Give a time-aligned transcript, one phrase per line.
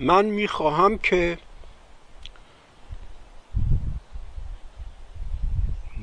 [0.00, 1.38] من می‌خواهم که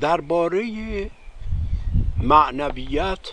[0.00, 1.10] درباره
[2.16, 3.30] معنویت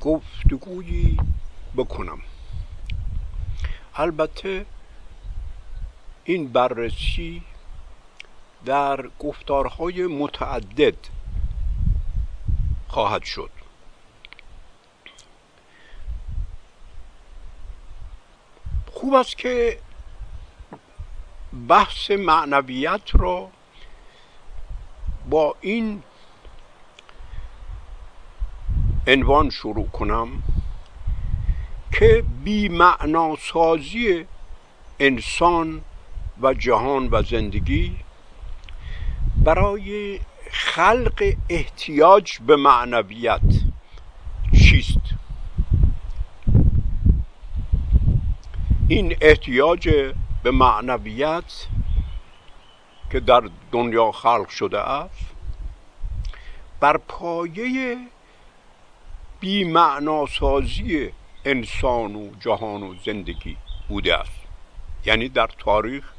[0.00, 1.18] گفتگویی
[1.76, 2.18] بکنم.
[3.94, 4.66] البته
[6.24, 7.42] این بررسی
[8.64, 10.94] در گفتارهای متعدد
[12.88, 13.61] خواهد شد.
[19.02, 19.78] خوب است که
[21.68, 23.48] بحث معنویت را
[25.30, 26.02] با این
[29.06, 30.42] عنوان شروع کنم
[31.92, 32.80] که بی
[33.52, 34.26] سازی
[35.00, 35.80] انسان
[36.42, 37.96] و جهان و زندگی
[39.36, 43.40] برای خلق احتیاج به معنویت
[44.52, 45.11] چیست؟
[48.92, 49.88] این احتیاج
[50.42, 51.66] به معنویت
[53.12, 55.26] که در دنیا خلق شده است
[56.80, 57.96] بر پایه
[59.40, 61.12] بیمعناسازی
[61.44, 63.56] انسان و جهان و زندگی
[63.88, 64.40] بوده است.
[65.04, 66.12] یعنی در تاریخ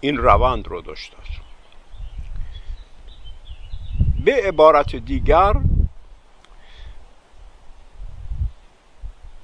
[0.00, 1.40] این روند رو داشته است.
[4.24, 5.54] به عبارت دیگر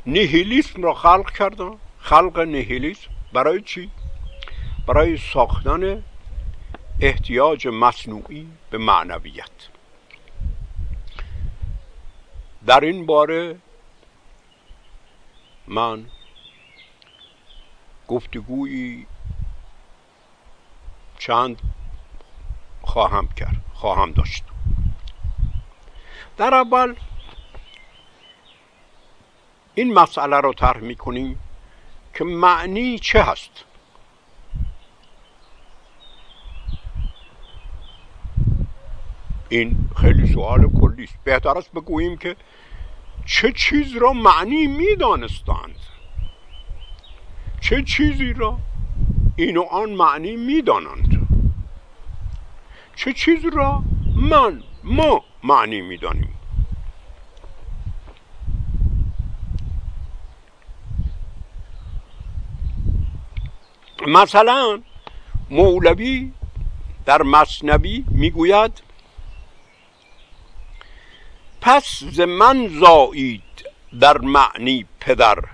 [0.06, 3.91] نیهیلیسم را خلق کردن خلق نیهیلیسم برای چی؟
[4.87, 6.05] برای ساختن
[7.01, 9.51] احتیاج مصنوعی به معنویت.
[12.67, 13.56] در این باره
[15.67, 16.06] من
[18.09, 19.06] گفتگویی
[21.19, 21.61] چند
[22.83, 24.45] خواهم کرد خواهم داشت.
[26.37, 26.95] در اول
[29.74, 31.38] این مسئله رو طرح می‌کنیم
[32.14, 33.64] که معنی چه هست؟
[39.48, 41.19] این خیلی سوال کلی است.
[41.25, 42.36] بهتر است بگوییم که
[43.26, 45.78] چه چیز را معنی می‌دانستند؟
[47.60, 48.59] چه چیزی را
[49.36, 51.28] این و آن معنی می‌دانند؟
[52.97, 53.82] چه چیز را
[54.16, 56.34] من ما معنی می‌دانیم؟
[64.06, 64.83] مثلا
[65.50, 66.33] مولوی
[67.06, 68.83] در مصنبی می‌گوید
[71.61, 73.43] پس ز من زایید
[74.00, 75.44] در معنی پدر.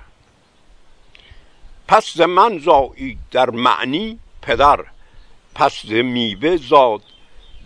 [1.89, 4.85] پس ز من زایید در معنی پدر.
[5.55, 7.03] پس ز میوه زاد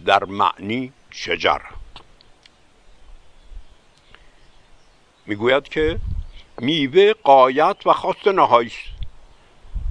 [0.04, 1.60] در معنی شجر.
[5.26, 5.98] می‌گوید که
[6.58, 8.99] میوه قایت و خواست نهایی است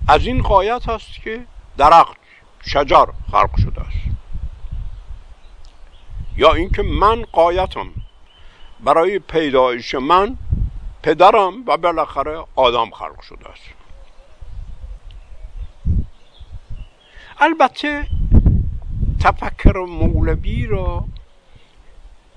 [0.10, 1.46] از این قایت است که
[1.78, 2.18] درخت
[2.66, 3.98] شجر خلق شده است.
[6.38, 7.88] یا اینکه من قایتم.
[8.80, 10.38] برای پیدایش من
[11.04, 13.62] پدرم و بالاخره آدم خلق شده است.
[17.40, 18.08] البته
[19.20, 21.06] تفکر مولوی را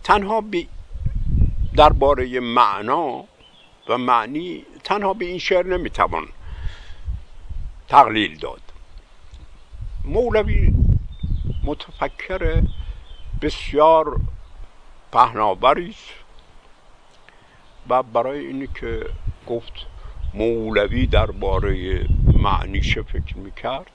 [0.04, 0.66] تنها به
[1.76, 3.24] درباره معنا
[3.88, 6.28] و معنی تنها به این شعر نمی‌توان
[7.92, 8.60] تقلیل داد
[10.04, 10.74] مولوی
[11.64, 12.62] متفکر
[13.42, 14.20] بسیار
[15.12, 16.10] پهناوری است
[17.88, 19.06] و برای اینی که
[19.48, 19.72] گفت
[20.34, 22.04] مولوی درباره
[22.34, 23.90] معنیش فکر می‌کرد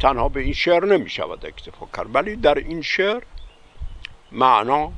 [0.00, 3.22] تنها به این شعر نمی شود اکتفا کرد ولی در این شعر
[4.32, 4.92] معنا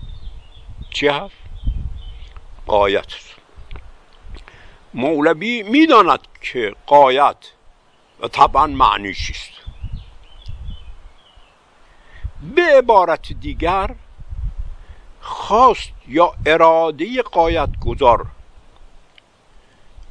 [0.90, 1.34] چی هست؟
[2.66, 3.06] قایت
[4.96, 7.36] مولوی می‌داند که قایت
[8.20, 9.50] و طبعا معنی چیست.
[12.54, 13.94] به عبارت دیگر
[15.20, 18.26] خواست یا اراده قایت گذار.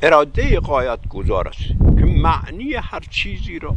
[0.01, 1.67] اراده قایت گذار است
[1.99, 3.75] که معنی هر چیزی را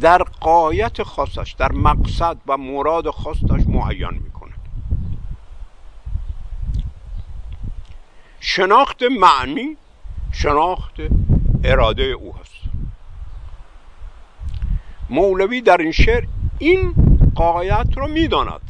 [0.00, 4.41] در قایت خاصش در مقصد و مراد خاصش معین می‌کنه
[8.44, 9.76] شناخت معنی
[10.32, 10.94] شناخت
[11.64, 12.52] اراده او هست.
[15.10, 16.26] مولوی در این شعر
[16.58, 16.94] این
[17.34, 18.60] قایت رو می‌داند.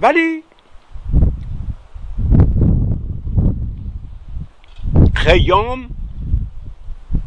[0.00, 0.42] ولی
[5.14, 5.90] خیام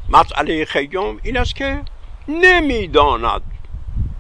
[0.10, 1.82] مسئله خیام این است که
[2.28, 3.42] نمی‌داند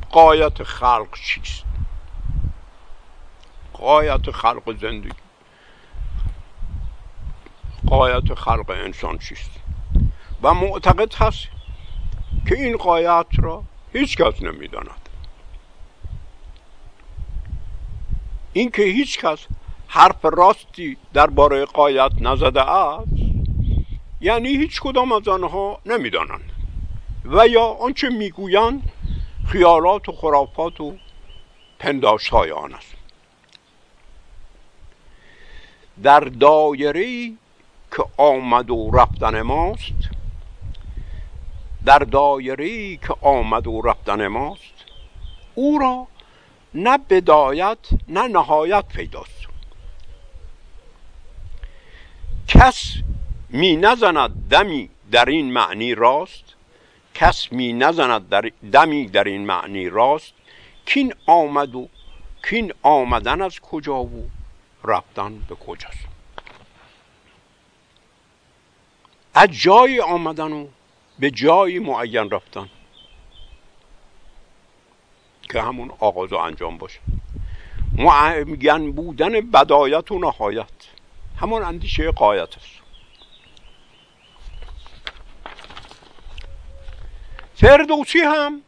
[0.09, 1.63] قایت خلق چیست.
[3.73, 5.26] قایت خلق زندگی.
[7.87, 9.51] قایت خلق انسان چیست؟
[10.41, 11.47] و معتقد هست
[12.49, 13.63] که این قایت را
[13.93, 15.09] هیچ کس نمی‌داند.
[18.53, 19.47] اینکه هیچ کس
[19.87, 23.07] حرف راستی درباره قایت نزده است
[24.21, 26.51] یعنی هیچ کدام از آنها نمی‌دانند.
[27.25, 28.91] و یا آنچه می‌گویند
[29.47, 30.97] خیالات و خرافات و
[31.79, 32.93] پنداش های آن است.
[36.03, 37.31] در دایره
[37.95, 40.09] که آمد و رفتن ماست
[41.85, 44.73] در دایره که آمد و رفتن ماست
[45.55, 46.07] او را
[46.73, 49.47] نه بدایت نه نهایت پیداست.
[52.47, 52.93] کس
[53.49, 56.43] می نزند دمی در این معنی راست
[57.13, 60.33] کس می نزند در دمی در این معنی راست
[60.85, 61.89] کین آمد و
[62.49, 64.29] کین آمدن از کجا و
[64.83, 66.16] رفتن به کجاست.
[69.37, 70.67] از جای آمدن و
[71.19, 72.69] به جای معین رفتن.
[75.49, 76.99] که همون آغاز و انجام باشه.
[77.97, 80.69] معین بودن بدایت و نهایت.
[81.39, 82.81] همون اندیشه قایت است.
[87.55, 88.61] فردوسی هم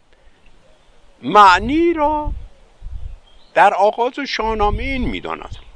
[1.21, 2.31] معنی را
[3.53, 5.68] در آغاز شاهنامه این می‌داند.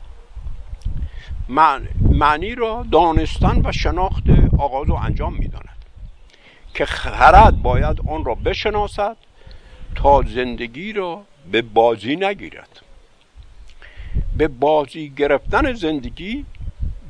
[2.02, 4.24] معنی را دانستن و شناخت
[4.60, 5.86] آغاز و انجام می‌داند
[6.74, 9.18] که خرد باید آن را بشناسد
[9.96, 12.80] تا زندگی را به بازی نگیرد.
[14.38, 16.46] به بازی گرفتن زندگی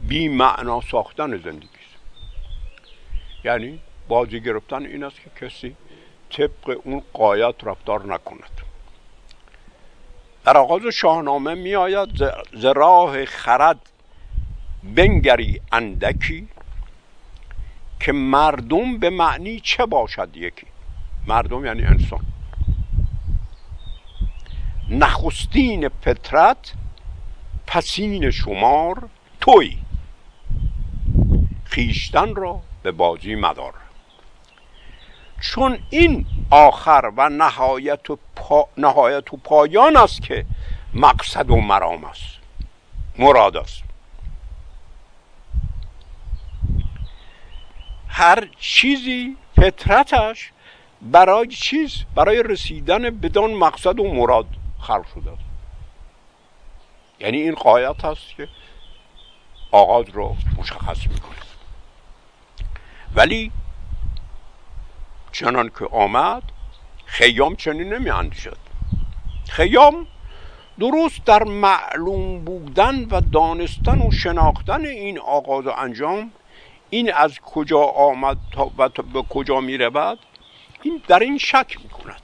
[0.07, 2.25] بی معنا ساختن زندگی است.
[3.45, 5.75] یعنی بازی گرفتن این است که کسی
[6.29, 8.61] طبق اون قایت رفتار نکند.
[10.45, 12.09] در آغاز شاهنامه می آید
[12.53, 12.65] ز
[13.27, 13.79] خرد
[14.83, 16.47] بنگری اندکی
[17.99, 20.67] که مردم به معنی چه باشد یکی؟
[21.27, 22.25] مردم یعنی انسان.
[24.89, 26.73] نخستین فطرت
[27.67, 29.09] پسین شمار
[29.41, 29.77] توی.
[31.65, 33.73] خیشتن را به بازی مدار.
[35.41, 38.17] چون این آخر و نهایت و,
[38.77, 40.45] نهایت و پایان است که
[40.93, 42.37] مقصد و مرام است.
[43.19, 43.83] مراد است.
[48.15, 50.51] هر چیزی فطرتش
[51.01, 54.45] برای چیز؟ برای رسیدن بدان مقصد و مراد
[54.79, 55.31] خلق شده.
[55.31, 55.41] است
[57.19, 58.47] یعنی این قایت هست که
[59.71, 61.35] آغاز رو مشخص می‌کنه.
[63.15, 63.51] ولی
[65.31, 66.43] چنان که آمد
[67.05, 68.57] خیام چنین نمی اندیشد
[69.49, 70.07] خیام
[70.79, 76.31] درست در معلوم بودن و دانستن و شناختن این آغاز و انجام
[76.93, 78.37] این از کجا آمد
[78.77, 80.19] و به کجا می رود
[80.81, 82.21] این در این شک می کند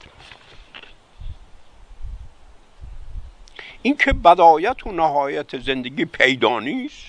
[3.81, 7.05] اینکه بدایت و نهایت زندگی پیدا نیست.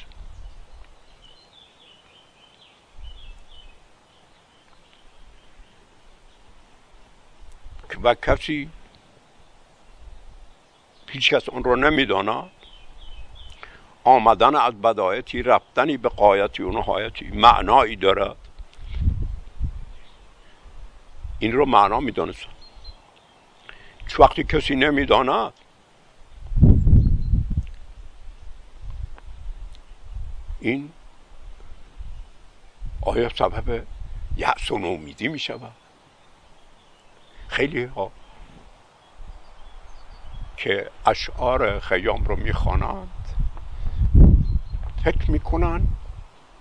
[8.02, 8.70] و کسی
[11.08, 12.50] هیچ کس اون رو نمی‌داند.
[14.04, 18.36] آمدن از بدایتی رفتنی به قایتی و نهایتی معنایی دارد.
[21.38, 22.46] این رو معنا می‌دانست
[24.08, 25.52] چه وقتی کسی نمی‌داند
[30.60, 30.92] این
[33.02, 33.86] آیا سبب
[34.36, 35.72] یأس و نومیدی می شود
[37.48, 38.12] خیلی ها
[40.56, 43.19] که اشعار خیام رو می‌خوانند.
[45.04, 45.82] فکر می‌کنن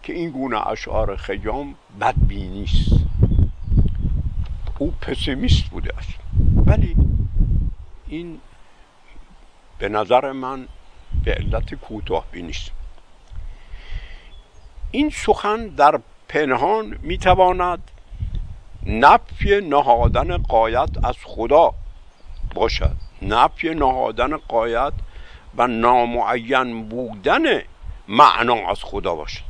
[0.03, 2.91] که این گونه اشعار خیام بدبینی است
[4.77, 6.13] او پسیمیست بوده است.
[6.65, 6.96] ولی
[8.08, 8.39] این
[9.79, 10.67] به نظر من
[11.24, 12.72] به علت کوتاه بینیست
[14.91, 17.91] این سخن در پنهان می‌تواند
[18.86, 21.74] نفی نهادن قایت از خدا
[22.55, 22.96] باشد.
[23.22, 24.93] نفی نهادن قایت
[25.58, 27.62] و نامعین بودن
[28.10, 29.44] معنا از خدا باشد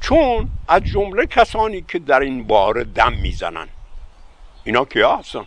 [0.00, 3.68] چون از جمله کسانی که در این باره دم می‌زنن.
[4.64, 5.44] اینا کیا هستن؟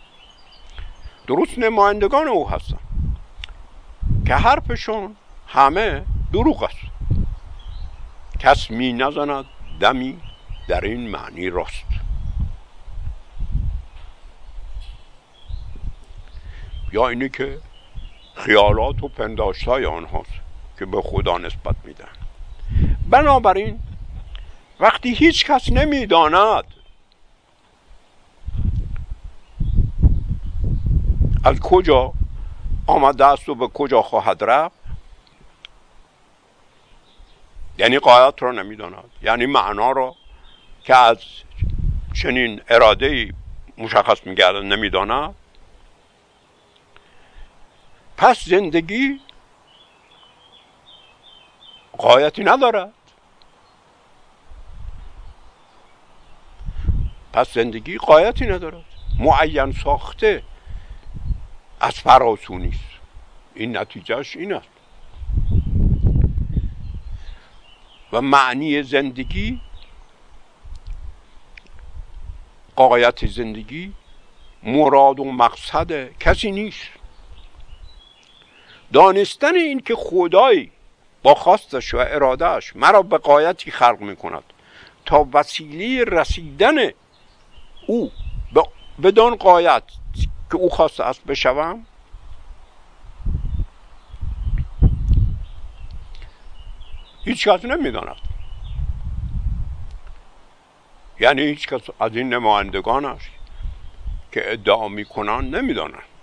[1.26, 2.78] درست نمایندگان او هستن.
[4.26, 6.76] که حرفشون همه دروغ است.
[8.38, 9.44] کس می نزند
[9.80, 10.20] دمی
[10.68, 11.84] در این معنی راست.
[16.92, 17.58] یا اینه که
[18.34, 20.32] خیالات و پنداشت های آنهاست
[20.78, 22.08] که به خدا نسبت میدن.
[23.10, 23.80] بنابراین
[24.80, 26.64] وقتی هیچ کس نمی‌داند
[31.44, 32.12] از کجا
[32.86, 34.76] آمده است و به کجا خواهد رفت
[37.78, 39.10] یعنی قایت را نمی‌داند.
[39.22, 40.14] یعنی معنا را
[40.84, 41.18] که از
[42.14, 43.34] چنین اراده
[43.78, 45.34] مشخص میگردد نمی‌داند.
[48.24, 49.20] پس زندگی
[51.98, 52.92] قایتی ندارد.
[57.32, 58.84] پس زندگی قایتی ندارد.
[59.18, 60.42] معین ساخته
[61.80, 62.84] از فراسو نیست.
[63.54, 64.68] این نتیجهش این است.
[68.12, 69.60] و معنی زندگی
[72.76, 73.92] قایت زندگی
[74.62, 77.03] مراد و مقصد کسی نیست.
[78.92, 80.70] دانستن این که خدای
[81.22, 84.42] با خواستش و ارادهش مرا به قایتی خلق می کند
[85.06, 86.76] تا وسیله رسیدن
[87.86, 88.12] او
[89.02, 89.82] بدان قایت
[90.50, 91.86] که او خواسته است بشوم.
[97.24, 98.16] هیچ کس نمی‌داند.
[101.20, 103.30] یعنی هیچ کس از این نمایندگانش
[104.32, 106.13] که ادعا می‌کنن نمی‌دانند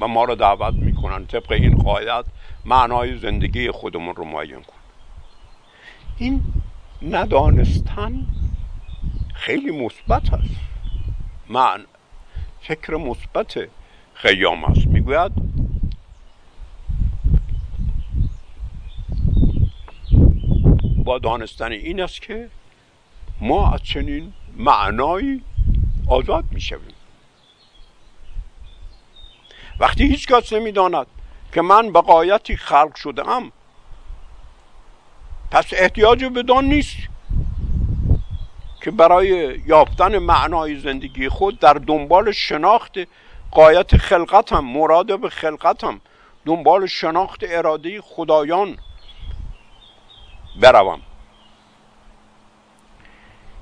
[0.00, 2.24] و ما را دعوت می‌کنن طبق این قاعدت
[2.64, 4.76] معنای زندگی خودمون رو معین کن.
[6.18, 6.42] این
[7.02, 8.26] ندانستن
[9.34, 10.54] خیلی مثبت است.
[11.48, 11.84] من
[12.60, 13.68] فکر مثبت
[14.14, 14.86] خیام است.
[14.86, 15.32] می‌گوید
[21.04, 22.48] با دانستن این است که
[23.40, 25.42] ما از چنین معنایی
[26.08, 26.95] آزاد می‌شویم.
[29.86, 31.06] وقتی هیچ کس نمی‌داند
[31.52, 33.52] که من به قایتی خلق شده ام
[35.50, 36.96] پس احتیاج بدان نیست
[38.82, 42.92] که برای یافتن معنای زندگی خود در دنبال شناخت
[43.50, 46.00] قایت خلقتم مراد به خلقتم
[46.46, 48.78] دنبال شناخت اراده خدایان
[50.60, 51.00] بروم.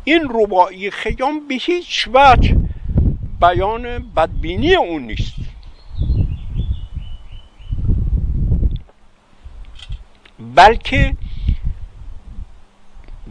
[0.04, 2.56] این ربایی خیام به هیچ وجه
[3.40, 5.53] بیان بدبینی اون نیست.
[10.54, 11.16] بلکه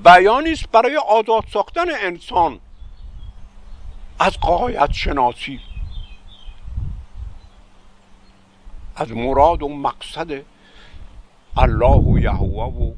[0.03, 2.60] بیانی است برای آزاد ساختن انسان
[4.20, 5.60] از قایت شناسی
[8.96, 10.32] از مراد و مقصد
[11.58, 12.93] الله و یهوه و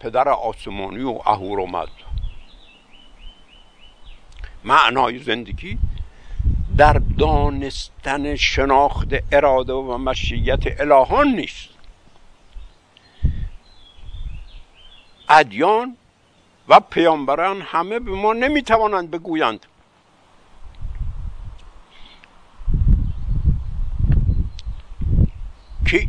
[0.00, 2.14] پدر آسمانی و اهورامزد
[4.64, 5.78] معنای زندگی
[6.76, 11.73] در دانستن شناخت اراده و مشیت الهان نیست.
[15.28, 15.96] ادیان
[16.68, 19.66] و پیامبران همه به ما نمی‌توانند بگویند.
[25.86, 26.08] که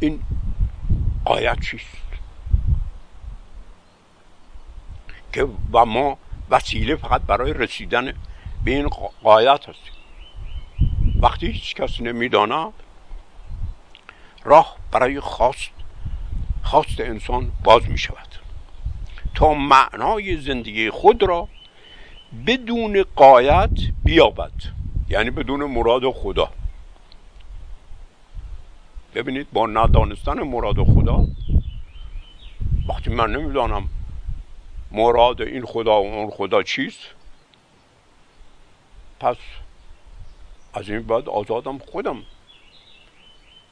[0.00, 0.22] این
[1.24, 1.84] آیت چیست؟
[5.32, 6.18] که و ما
[6.50, 8.12] وسیله فقط برای رسیدن
[8.64, 8.88] به این
[9.22, 9.92] قایت هستیم.
[11.22, 12.72] وقتی هیچ کس نمی‌داند
[14.44, 15.77] راه برای خواست
[16.62, 18.28] خواست انسان باز می شود
[19.34, 21.48] تا معنای زندگی خود را
[22.46, 23.70] بدون قایت
[24.04, 24.52] بیابد.
[25.08, 26.50] یعنی بدون مراد خدا.
[29.14, 31.26] ببینید با ندانستن مراد خدا
[32.88, 33.88] وقتی من نمی‌دانم
[34.92, 36.98] مراد این خدا و اون خدا چیست
[39.20, 39.36] پس
[40.74, 42.22] از این بعد آزادم خودم.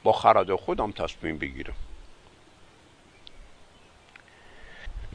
[0.03, 1.73] با خرد خودم تصمیم بگیرم.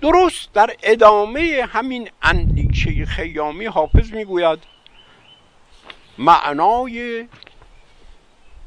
[0.02, 4.58] درست در ادامه همین اندیشه خیامی حافظ می‌گوید
[6.18, 7.28] معنای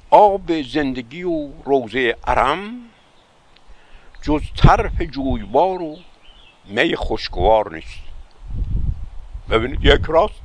[0.09, 2.69] آب زندگی و روزه ارم
[4.21, 5.97] جز طرف جویبار و
[6.65, 7.99] می خوشگوار نیست.
[9.49, 10.41] ببینید یک راست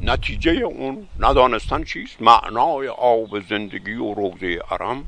[0.00, 5.04] نتیجه اون ندانستن چیست؟ معنای آب زندگی و روزه ارم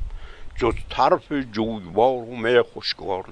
[0.61, 3.25] جز طرف جویبار و می خوشگوار.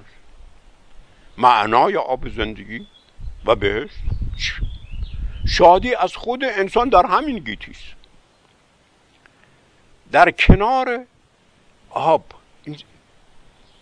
[1.38, 2.86] معنای آب زندگی
[3.44, 3.98] و بهشت
[5.46, 7.94] شادی از خود انسان در همین گیتیست
[10.12, 11.06] در کنار
[11.90, 12.24] آب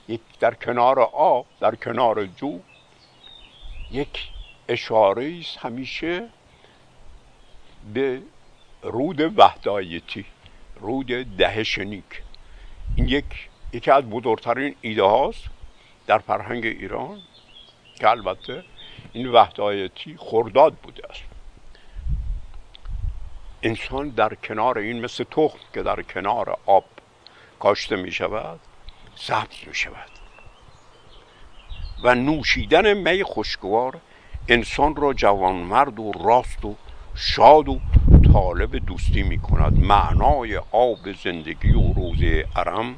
[0.08, 2.60] یک در کنار آب در کنار جو
[3.90, 4.28] یک
[4.68, 6.28] اشاره است همیشه
[7.94, 8.22] به
[8.82, 10.24] رود وحدایتی
[10.80, 12.22] رود دهشنیک
[12.96, 13.24] این یک
[13.72, 15.44] یکی از بزرگترین ایده هاست
[16.06, 17.18] در فرهنگ ایران
[17.94, 18.64] که البته
[19.12, 21.22] این وحدایتی خرداد بوده است.
[23.62, 26.84] انسان در کنار این مثل تخم که در کنار آب
[27.60, 28.60] کاشته می شود
[29.16, 30.10] سبز می شود.
[32.02, 34.00] و نوشیدن می خوشگوار
[34.48, 36.76] انسان را جوانمرد و راست و
[37.14, 37.80] شاد و
[38.32, 42.94] طالب دوستی می کند معنای آب زندگی و روزه ارم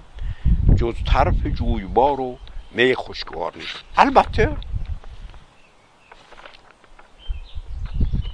[0.77, 2.39] جز طرف جویبار و
[2.71, 3.85] می خوشگوار نیست.
[3.97, 4.57] البته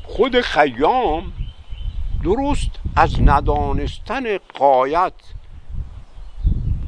[0.05, 1.33] خود خیام
[2.25, 5.13] درست از ندانستن قایت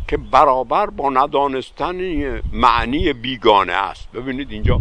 [0.08, 1.96] که برابر با ندانستن
[2.52, 4.12] معنی بیگانه است.
[4.12, 4.80] ببینید اینجا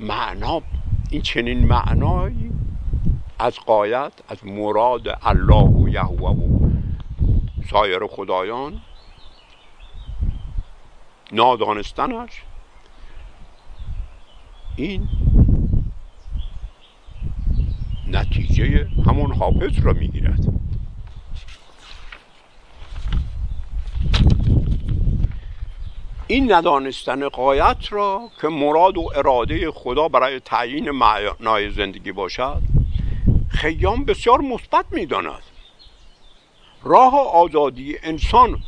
[0.00, 0.62] معنا
[1.10, 2.52] این چنین معنایی
[3.38, 6.70] از قایت از مراد الله و یهوه و
[7.70, 8.80] سایر خدایان
[11.32, 12.42] نادانستنش.
[14.76, 15.08] این
[18.10, 20.40] نتیجه همون حافظ را می‌گیرد.
[26.28, 32.62] این ندانستن قایت را که مراد و اراده خدا برای تعیین معنای زندگی باشد
[33.56, 35.42] خیام بسیار مثبت می‌داند.
[36.82, 38.62] راه آزادی انسان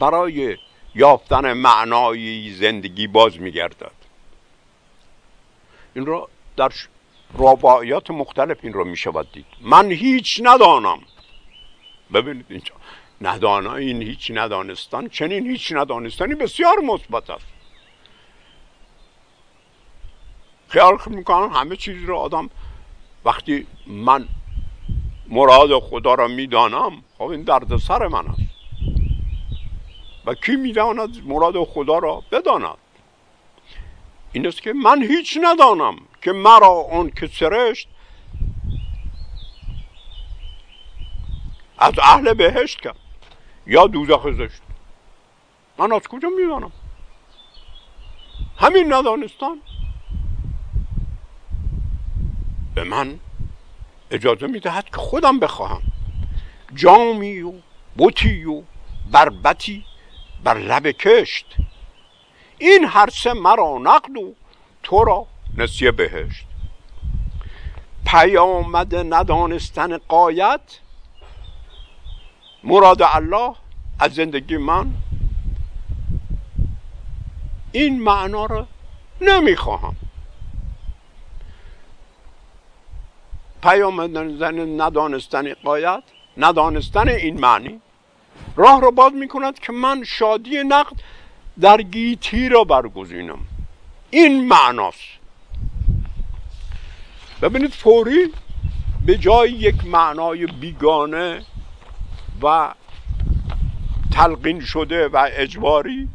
[0.00, 0.56] برای
[0.94, 3.92] یافتن معنای زندگی باز میگردد.
[5.94, 6.72] این را در
[7.38, 9.46] رابعیات مختلف این را می‌شود دید.
[9.60, 11.00] من هیچ ندانم.
[12.14, 12.74] ببینید اینجا.
[13.20, 17.46] ندانا این هیچ ندانستان چنین هیچ ندانستانی بسیار مثبت است.
[20.68, 22.50] خیال می‌کنم همه چیز رو آدم
[23.24, 24.28] وقتی من
[25.28, 28.42] مراد خدا را می‌دانم خب این درد سر من است.
[30.26, 32.76] و کی می‌داند مراد خدا را بداند؟
[34.32, 37.88] این است که من هیچ ندانم که مرا آن که سرشت
[41.78, 42.96] از اهل بهشت کرد
[43.66, 44.62] یا دوزخ زشت.
[45.78, 46.72] من از کجا می‌دانم؟
[48.58, 49.60] همین ندانستان؟
[52.74, 53.18] به من
[54.10, 55.82] اجازه می‌دهد که خودم بخواهم.
[56.74, 57.52] جامی و
[57.96, 58.62] بوتی و
[59.10, 59.84] بربتی
[60.44, 61.46] بر لب کشت.
[62.58, 64.34] این هر سه مرا نقد و
[64.82, 66.46] تو را نسیه بهشت.
[68.06, 70.60] پیامد ندانستن قایت
[72.64, 73.54] مراد الله
[73.98, 74.94] از زندگی من.
[77.72, 78.66] این معنا رو
[79.20, 79.96] نمی‌خواهم.
[83.62, 84.16] پیامد
[84.80, 86.02] ندانستن قایت
[86.36, 87.80] ندانستن این معنی.
[88.56, 90.96] راه رو باز می‌کند که من شادی نقد
[91.60, 93.38] در گیتی را برگزینم.
[94.10, 94.98] این معناست.
[97.42, 98.32] ببینید فوری
[99.06, 101.42] به جای یک معنای بیگانه
[102.42, 102.74] و
[104.12, 106.08] تلقین شده و اجباری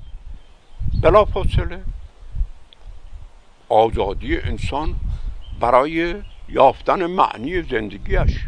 [1.01, 1.83] بلا فاصله
[3.69, 4.95] آزادی انسان
[5.59, 6.15] برای
[6.49, 8.39] یافتن معنی زندگیش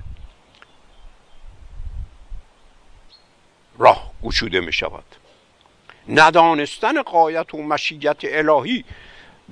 [3.77, 5.03] راه گشوده می شود
[6.09, 8.85] ندانستن قایت و مشیت الهی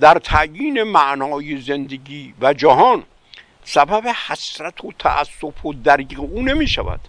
[0.00, 3.04] در تعیین معنای زندگی و جهان
[3.64, 7.00] سبب حسرت و تأسف و دریغ او نمی شود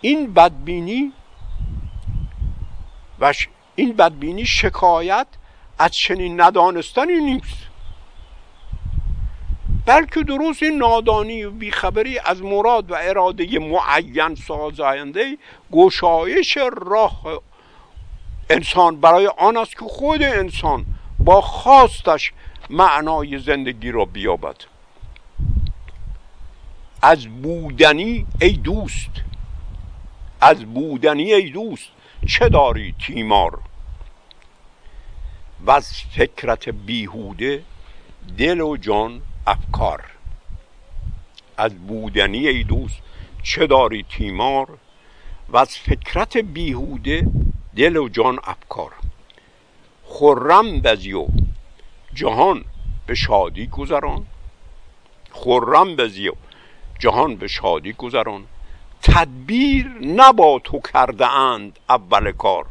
[0.00, 1.12] این بدبینی
[3.20, 3.32] و
[3.74, 5.26] این بدبینی شکایت
[5.78, 7.65] از چنین ندانستنی نیست.
[9.86, 15.38] بلکه درست نادانی و بیخبری از مراد و اراده معین سازنده
[15.72, 17.42] گشایش راه
[18.50, 20.86] انسان برای آن است که خود انسان
[21.18, 22.32] با خواستش
[22.70, 24.56] معنای زندگی را بیابد.
[27.02, 29.10] از بودنی ای دوست
[30.40, 31.88] از بودنی ای دوست
[32.28, 33.58] چه داری تیمار؟
[35.66, 37.62] و از فکرت بیهوده
[38.38, 40.04] دل و جان افکار
[41.56, 42.98] از بودنی ای دوست
[43.42, 44.78] چه داری تیمار
[45.48, 47.26] و از فکرت بیهوده
[47.76, 48.92] دل و جان افکار
[50.08, 51.26] خرم بزیو
[52.14, 52.64] جهان
[53.06, 54.26] به شادی گذران.
[55.32, 56.32] خرم بزیو
[56.98, 58.44] جهان به شادی گذران.
[59.02, 62.66] تدبیر نبا تو کرده اند اول کار.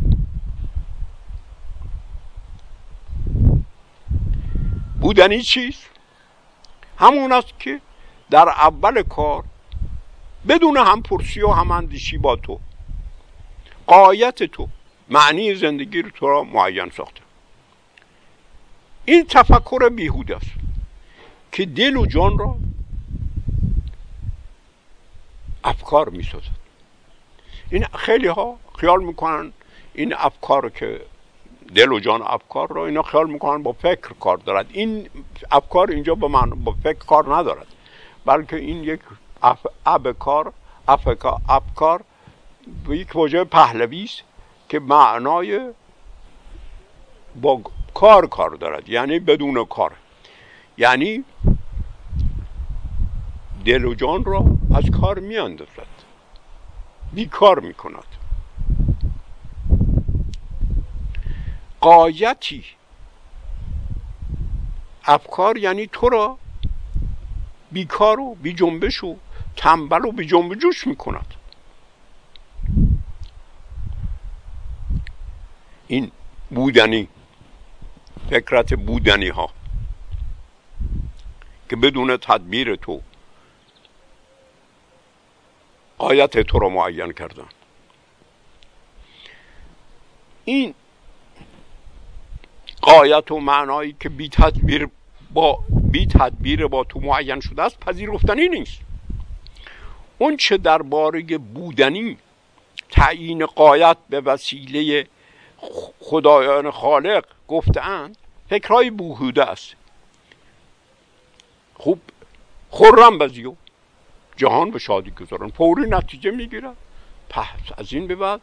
[5.02, 5.90] بودنی چیست؟
[7.00, 7.82] همون است که
[8.30, 9.44] در اول کار
[10.48, 12.60] بدون همپرسی و هماندیشی با تو
[13.88, 14.68] قایت تو
[15.10, 17.22] معنی زندگی رو تو را معین ساخته.
[19.06, 20.52] این تفکر بیهوده است
[21.52, 22.58] که دل و جان را
[25.64, 26.28] افکار می
[27.72, 29.54] این خیلی ها خیال می‌کنن
[29.94, 31.02] این افکار که
[31.76, 34.66] دل و جان افکار رو اینا خیال می‌کنن با فکر کار دارد.
[34.70, 35.10] این
[35.52, 37.68] افکار اینجا با من با فکر کار ندارد.
[38.26, 39.00] بلکه این یک
[39.86, 40.54] ابکار
[40.88, 42.04] افکار افکار
[42.90, 44.24] یک واژه پهلوی است
[44.70, 45.70] که معنای
[47.42, 47.62] با
[47.94, 48.90] کار کار دارد.
[48.90, 49.92] یعنی بدون کار.
[50.78, 51.24] یعنی
[53.66, 55.96] دل و جان را از کار می اندازد
[57.14, 57.74] بیکار می
[61.86, 62.66] قایتی
[65.06, 66.38] افکار یعنی تو را
[67.72, 69.16] بیکار و بی جنبش و
[69.56, 71.34] تنبل و بی جنب جوش می کند
[75.88, 76.12] این
[76.50, 77.08] بودنی
[78.30, 79.50] فکرت بودنی ها
[81.70, 83.02] که بدون تدبیر تو
[85.98, 87.48] آیت تو رو معین کردن.
[90.46, 90.76] این
[92.86, 94.90] قایت و معنایی که بی تدبیر
[95.34, 98.80] با بی تدبیر با تو معین شده است پذیرفتنی نیست.
[100.18, 102.18] اون چه درباره بودنی
[102.90, 105.08] تعیین قایت به وسیله
[106.00, 108.18] خدایان خالق گفتند
[108.50, 109.76] فکرهای بوهوده است.
[111.74, 112.00] خوب
[112.70, 113.54] خورم بزیو
[114.38, 115.50] جهان به شادی گذارن.
[115.50, 116.76] فوری نتیجه می‌گیرن
[117.30, 117.46] پس
[117.78, 118.42] از این به بعد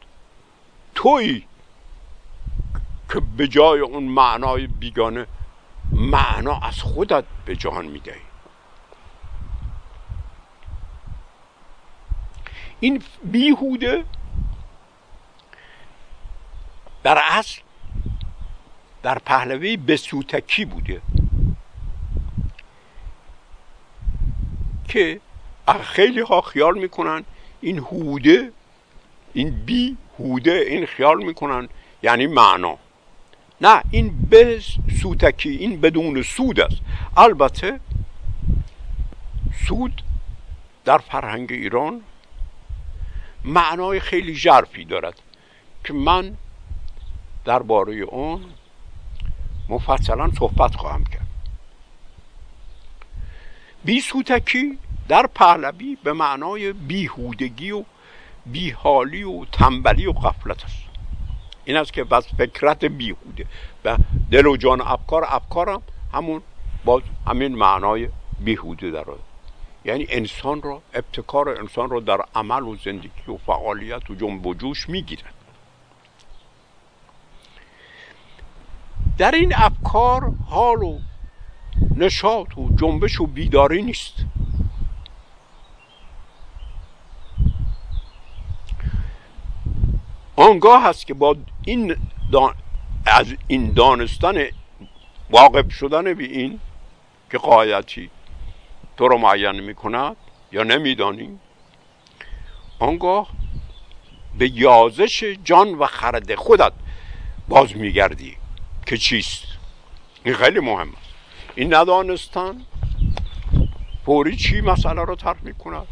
[0.94, 1.46] تویی
[3.12, 5.26] که به جای اون معنای بیگانه
[5.92, 8.20] معنا از خودت به جهان می‌دهی.
[12.80, 14.04] این بیهوده
[17.02, 17.60] در اصل
[19.02, 21.02] در پهلوی بسوتکی بوده
[24.88, 25.20] که
[25.82, 27.24] خیلی ها خیال می‌کنن
[27.60, 28.52] این هوده
[29.32, 31.68] این بی هوده این خیال می‌کنن
[32.02, 32.78] یعنی معنا.
[33.62, 34.60] نه این به
[35.02, 36.76] سوتکی این بدون سود است.
[37.16, 37.80] البته
[39.66, 40.02] سود
[40.84, 42.00] در فرهنگ ایران
[43.44, 45.14] معنای خیلی ژرفی دارد
[45.84, 46.36] که من
[47.44, 48.44] درباره اون
[49.68, 51.26] مفصلا صحبت خواهم کرد.
[53.84, 57.84] بی سوتکی در پهلوی به معنای بیهودگی و
[58.46, 60.81] بیحالی و تنبلی و غفلت است.
[61.64, 63.46] این است که بس فکرت بیهوده.
[63.84, 63.96] و
[64.30, 66.42] دل و جان افکار افکارم همون
[66.84, 68.08] باز همین معنای
[68.40, 69.12] بیهوده داره
[69.84, 74.54] یعنی انسان را ابتکار انسان را در عمل و زندگی و فعالیت و جنب و
[74.54, 75.34] جوش می‌گیرد.
[79.18, 80.98] در این افکار حال و
[81.96, 84.14] نشاط و جنبش و بیداری نیست.
[90.42, 91.96] آنگاه هست که با این
[93.06, 94.46] از این دانستن
[95.30, 96.60] واقف شدن به این
[97.30, 98.10] که قایتی
[98.96, 100.16] تو رو معین می کند
[100.52, 101.38] یا نمیدانی.
[102.78, 103.28] آنگاه
[104.38, 106.72] به یازش جان و خرد خودت
[107.48, 108.36] باز میگردی
[108.86, 109.44] که چیست؟
[110.24, 111.14] این خیلی مهم است.
[111.54, 112.66] این ندانستن
[114.04, 115.86] فوری چی مسئله رو طرح می کند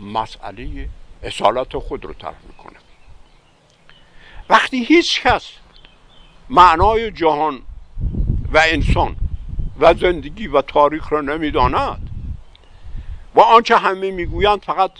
[0.00, 0.88] مسئله
[1.22, 2.89] اصالت خود رو طرح می کند
[4.50, 5.52] وقتی هیچ کس
[6.48, 7.62] معنای جهان
[8.52, 9.16] و انسان
[9.80, 12.10] و زندگی و تاریخ را نمی‌داند
[13.34, 14.90] و آنچه همه می‌گویند فقط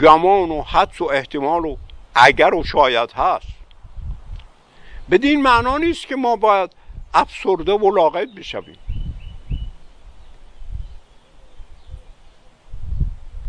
[0.00, 1.76] گمان و حدس و احتمال و
[2.14, 3.48] اگر و شاید هست.
[5.10, 6.70] بدین معنا نیست که ما باید
[7.14, 8.78] افسرده و لاغت بشویم.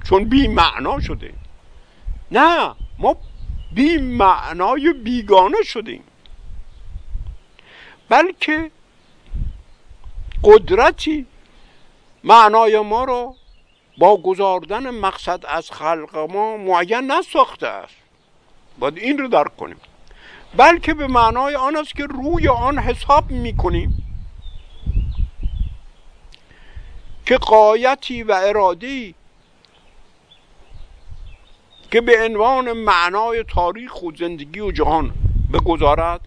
[0.03, 1.33] چون بی معنا شده.
[2.31, 3.15] نه ما
[3.71, 6.03] بی معنای بیگانه شدیم.
[8.09, 8.71] بلکه
[10.43, 11.25] قدرتی
[12.23, 13.35] معنای ما را
[13.97, 17.95] با گذاردن مقصد از خلق ما معین نساخته است.
[18.79, 19.77] باید این رو درک کنیم.
[20.57, 24.03] بلکه به معنای آن است که روی آن حساب می‌کنیم
[27.25, 29.15] که قایتی و ارادی
[31.91, 35.13] که به عنوان معنای تاریخ و زندگی و جهان
[35.53, 36.21] بگذارد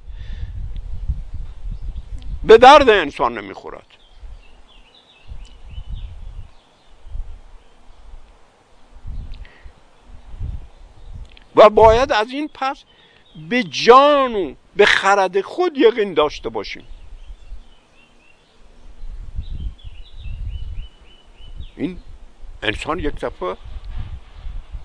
[2.44, 3.86] به درد انسان نمی‌خورد.
[11.56, 12.84] و باید از این پس
[13.48, 16.86] به جان و به خرد خود یقین داشته باشیم.
[21.76, 21.98] این
[22.62, 23.56] انسان یک دفعه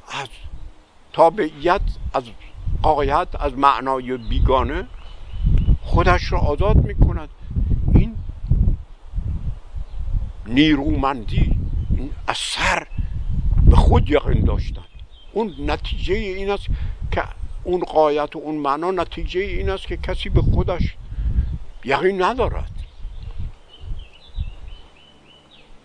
[0.08, 0.28] از
[1.15, 1.82] تابعیت
[2.13, 2.23] از
[2.82, 4.88] قایت از معنای بیگانه
[5.82, 7.30] خودش را آزاد می کند
[7.93, 8.15] این
[10.47, 11.60] نیرومندی
[11.97, 12.88] این اثر
[13.65, 14.82] به خود یقین داشتن.
[15.34, 16.67] اون نتیجه این است
[17.12, 17.23] که
[17.63, 20.95] اون قایت و اون معنا نتیجه این است که کسی به خودش
[21.86, 22.71] یقین ندارد.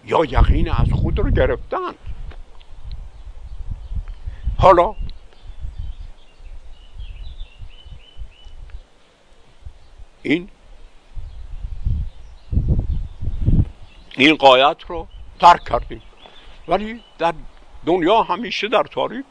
[0.04, 1.92] یا یقین از خود رو گرفتن.
[4.58, 4.94] حالا
[10.22, 10.48] این
[14.16, 15.06] این قایت رو
[15.40, 16.02] ترک کردیم.
[16.68, 17.34] ولی در
[17.86, 19.24] دنیا همیشه در تاریخ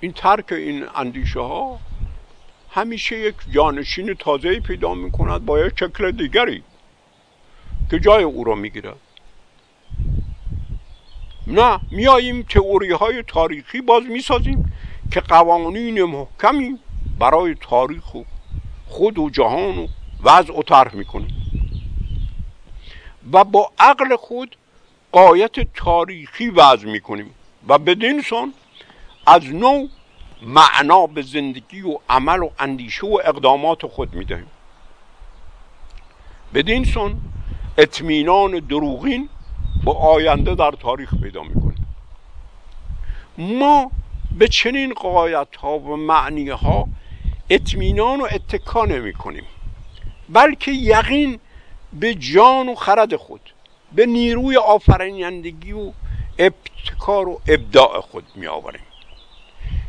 [0.00, 1.78] این ترک این اندیشه ها
[2.70, 6.62] همیشه یک جانشین تازه پیدا می کند با یک شکل دیگری
[7.90, 8.96] که جای او را می گیرد
[11.46, 14.72] نه میاییم تئوری های تاریخی باز می‌سازیم
[15.12, 16.78] که قوانین محکمی
[17.18, 18.22] برای تاریخ و
[18.88, 19.86] خود و جهان و
[20.22, 21.42] وضع و طرح می‌کنیم
[23.32, 24.56] و با عقل خود
[25.12, 27.30] قایت تاریخی وضع می‌کنیم.
[27.68, 28.52] و بدین سان
[29.26, 29.86] از نو
[30.42, 34.50] معنا به زندگی و عمل و اندیشه و اقدامات خود می‌دهیم.
[36.54, 37.20] بدین سان
[37.78, 39.28] اطمینان دروغین
[39.84, 41.86] با آینده در تاریخ پیدا می‌کنیم.
[43.38, 43.90] ما
[44.38, 46.88] به چنین قایت ها و معنی ها
[47.50, 49.44] اطمینان و اتکا نمی کنیم.
[50.28, 51.40] بلکه یقین
[51.92, 53.40] به جان و خرد خود
[53.92, 55.92] به نیروی آفرینندگی و
[56.38, 58.80] ابتکار و ابداع خود می آوریم.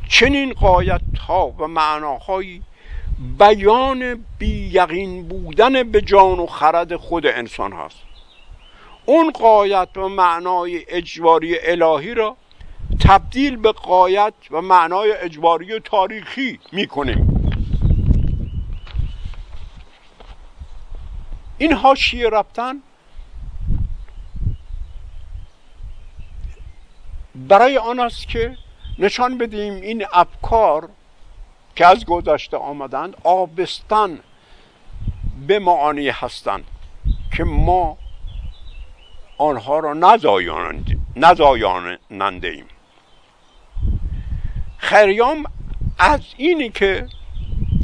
[0.09, 2.61] چنین قایت ها و معناهایی
[3.39, 7.97] بیان بی یقین بودن به جان و خرد خود انسان هست
[9.05, 12.37] اون قایت و معنای اجباری الهی را
[12.99, 17.36] تبدیل به قایت و معنای اجباری تاریخی می‌کنیم
[21.57, 22.81] این حاشیه رفتن
[27.35, 28.57] برای آن است که
[28.99, 30.89] نشان بدیم این افکار
[31.75, 34.19] که از گذشته آمدند آبستن
[35.47, 36.63] به معانی هستند
[37.37, 37.97] که ما
[39.37, 39.93] آنها را
[41.15, 42.65] نزایاننده ایم
[44.77, 45.45] خریام
[45.99, 47.07] از اینی که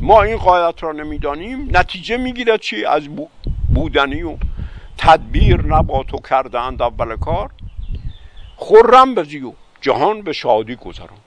[0.01, 3.07] ما این قایت را نمی‌دانیم نتیجه می‌گیرد چی؟ از
[3.73, 4.37] بودنی و
[4.97, 7.51] تدبیر نبات و کردند اول کار
[8.55, 11.19] خورم بزی و جهان به شادی گذران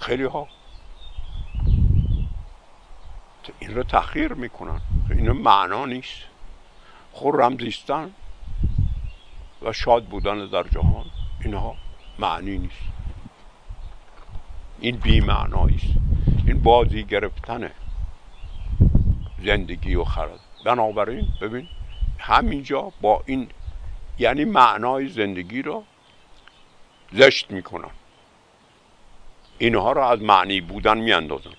[0.00, 0.48] خیلی ها.
[3.58, 4.80] این رو تخییر می‌کنن.
[5.10, 6.22] این معنا نیست.
[7.12, 8.10] خورم زیستن
[9.62, 11.04] و شاد بودن در جهان
[11.44, 11.74] اینها
[12.18, 12.82] معنی نیست.
[14.80, 15.86] این بی است
[16.50, 17.70] این بازی گرفتن
[19.44, 21.68] زندگی و خرد بنابراین ببین
[22.18, 23.48] همینجا با این
[24.18, 25.84] یعنی معنای زندگی رو
[27.12, 27.90] زشت می‌کنن
[29.58, 31.50] اینها رو از معنی بودن میاندازن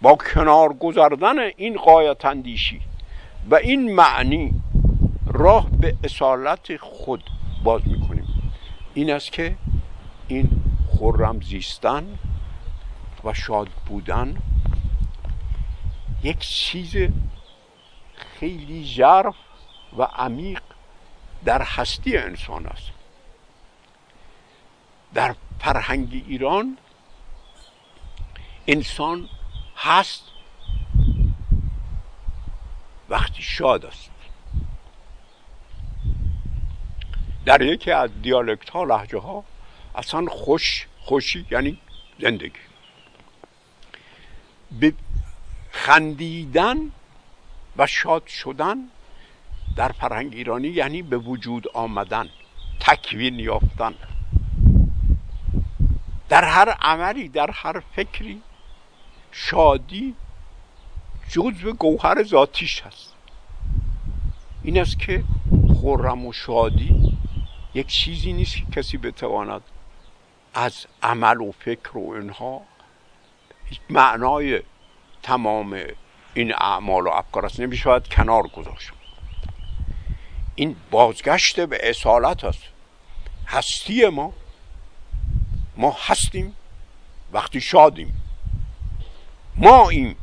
[0.00, 2.80] با کنار گذردن این قایت اندیشی
[3.50, 4.54] و این معنی
[5.26, 7.22] راه به اصالت خود
[7.64, 8.52] باز می‌کنیم.
[8.94, 9.56] این است که
[10.28, 10.50] این
[10.88, 12.18] خورم زیستن
[13.24, 14.42] و شاد بودن
[16.22, 16.96] یک چیز
[18.40, 19.34] خیلی ژرف
[19.98, 20.62] و عمیق
[21.44, 22.90] در هستی انسان است.
[25.14, 26.78] در فرهنگ ایران
[28.66, 29.28] انسان
[29.76, 30.22] هست
[33.08, 34.10] وقتی شاد است.
[37.44, 39.44] در یکی از دیالکت ها لحجه ها
[39.94, 41.78] اصلا خوش خوشی یعنی
[42.20, 42.71] زندگی.
[44.80, 44.94] به
[45.70, 46.76] خندیدن
[47.76, 48.76] و شاد شدن
[49.76, 52.28] در فرهنگ ایرانی یعنی به وجود آمدن
[52.80, 53.94] تکوین یافتن.
[56.28, 58.42] در هر عملی در هر فکری
[59.32, 60.14] شادی
[61.28, 63.14] جزو گوهر ذاتیش هست
[64.62, 65.24] این است که
[65.74, 67.18] خورم و شادی
[67.74, 69.62] یک چیزی نیست که کسی بتواند
[70.54, 72.60] از عمل و فکر و اینها
[73.90, 74.62] معنای
[75.22, 75.80] تمام
[76.34, 78.90] این اعمال و افکار است نمی‌شود کنار گذاشت.
[80.54, 82.62] این بازگشت به اصالت است.
[83.46, 84.32] هستی ما
[85.76, 86.56] ما هستیم
[87.32, 88.22] وقتی شادیم.
[89.56, 90.16] ما این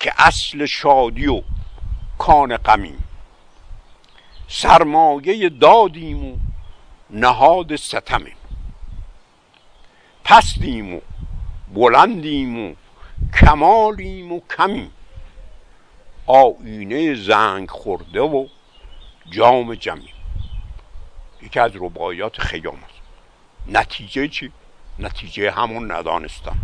[0.00, 1.42] که اصل شادی و
[2.18, 3.04] کان غمیم.
[4.48, 6.36] سرمایه دادیم و
[7.10, 8.36] نهاد ستمیم.
[10.24, 11.00] پستیم و
[11.74, 12.74] بلندیم و
[13.40, 14.90] کمالیم و کمیم
[16.26, 18.46] آینه زنگ خورده و
[19.30, 20.14] جام جمعیم
[21.42, 23.00] یکی از رباعیات خیام است.
[23.66, 24.52] نتیجه چی؟
[24.98, 26.56] نتیجه همون ندانستن.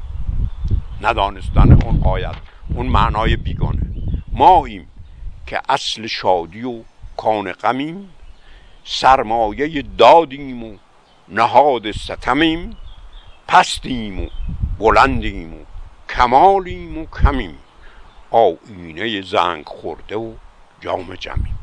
[1.00, 2.34] ندانستن اون قایت
[2.74, 3.80] اون معنای بیگانه.
[4.32, 4.88] ما ایم
[5.46, 6.82] که اصل شادی و
[7.16, 8.10] کان غمیم.
[8.84, 10.76] سرمایه دادیم و
[11.28, 12.76] نهاد ستمیم.
[13.48, 14.28] پستیم و
[14.78, 15.64] بلندیم و
[16.08, 17.58] کمالیم و کمیم.
[18.30, 20.34] آینه زنگ خورده و
[20.80, 21.58] جام جمیم.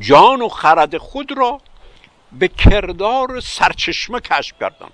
[0.00, 1.60] جان و خرد خود را
[2.32, 4.88] به کردار سرچشمه کشف کردن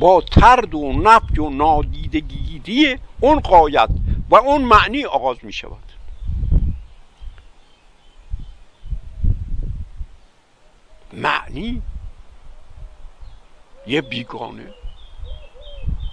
[0.00, 3.88] با ترد و نفی و نادیدگیری اون قایت
[4.30, 5.87] و اون معنی آغاز می شود
[11.12, 11.82] معنی؟
[13.86, 14.74] یه بیگانه.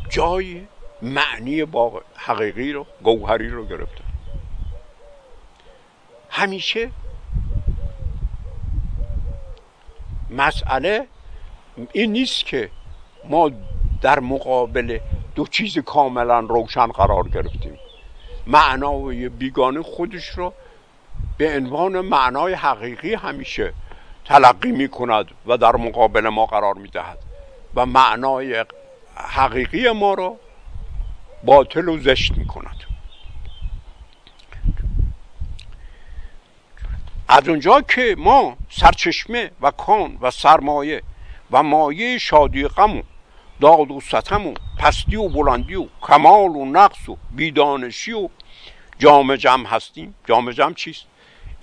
[0.10, 0.62] جای
[1.02, 4.02] معنی با حقیقی رو گوهری رو گرفته.
[6.30, 6.92] همیشه
[10.30, 11.08] مسئله
[11.94, 12.70] این نیست که
[13.30, 13.52] ما
[14.02, 15.00] در مقابل
[15.36, 17.80] دو چیز کاملا روشن قرار گرفتیم.
[18.48, 20.54] معنای بیگانه خودش رو
[21.38, 23.74] به عنوان معنای حقیقی همیشه
[24.26, 27.18] تلقی می کند و در مقابل ما قرار می دهد
[27.76, 28.66] و معنای
[29.16, 30.38] حقیقی ما رو
[31.44, 32.76] باطل و زشت می کند
[37.28, 41.02] از اونجا که ما سرچشمه و کان و سرمایه
[41.52, 43.02] و مایه شادی غم و
[43.62, 48.30] داد و ستم و پستی و بلندی و کمال و نقص و بیدانشی و
[49.00, 50.16] جام جمع هستیم.
[50.28, 51.06] جام جمع چیست؟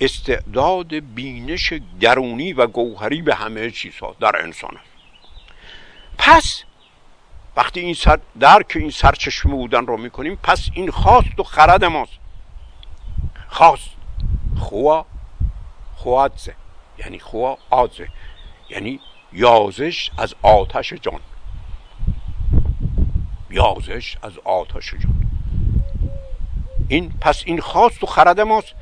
[0.03, 4.93] استعداد بینش درونی و گوهری به همه چیزها در انسان است.
[6.19, 6.65] پس
[7.57, 12.12] وقتی این سر درک این سرچشمه بودن رو می‌کنیم پس این خواست و خرد ماست.
[13.49, 13.91] خواست.
[14.57, 15.07] خوا
[15.97, 16.55] خوادزه
[16.99, 18.09] یعنی خوا آزه
[18.71, 19.01] یعنی
[19.33, 21.21] یازش از آتش جان.
[23.51, 25.31] یازش از آتش جان.
[26.88, 28.75] این پس این خواست و خرد ماست.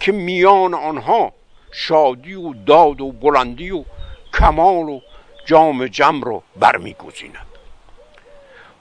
[0.00, 1.32] که میان آنها
[1.72, 3.84] شادی و داد و بلندی و
[4.34, 5.00] کمال و
[5.46, 7.46] جام جم رو برمیگزیند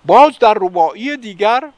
[0.05, 1.71] باز در رباعی دیگر